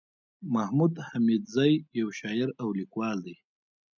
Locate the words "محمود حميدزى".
0.55-1.71